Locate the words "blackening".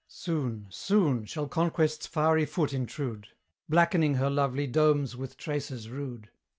3.69-4.15